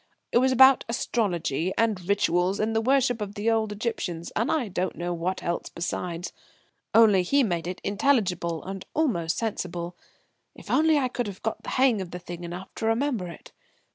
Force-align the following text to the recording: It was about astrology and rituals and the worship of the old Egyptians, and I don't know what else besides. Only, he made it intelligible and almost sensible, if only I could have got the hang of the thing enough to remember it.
It 0.31 0.39
was 0.39 0.51
about 0.51 0.83
astrology 0.89 1.73
and 1.77 2.09
rituals 2.09 2.59
and 2.59 2.75
the 2.75 2.81
worship 2.81 3.21
of 3.21 3.35
the 3.35 3.51
old 3.51 3.71
Egyptians, 3.71 4.31
and 4.35 4.51
I 4.51 4.67
don't 4.67 4.95
know 4.95 5.13
what 5.13 5.43
else 5.43 5.69
besides. 5.69 6.33
Only, 6.95 7.21
he 7.21 7.43
made 7.43 7.67
it 7.67 7.79
intelligible 7.83 8.63
and 8.63 8.83
almost 8.95 9.37
sensible, 9.37 9.95
if 10.55 10.71
only 10.71 10.97
I 10.97 11.07
could 11.07 11.27
have 11.27 11.43
got 11.43 11.61
the 11.61 11.69
hang 11.69 12.01
of 12.01 12.09
the 12.09 12.17
thing 12.17 12.43
enough 12.43 12.73
to 12.77 12.87
remember 12.87 13.27
it. 13.27 13.51